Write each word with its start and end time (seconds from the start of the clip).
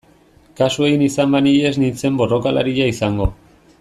Kasu 0.61 0.87
egin 0.87 1.03
izan 1.07 1.35
banie 1.37 1.67
ez 1.71 1.73
nintzen 1.83 2.17
borrokalaria 2.23 2.89
izango... 2.97 3.29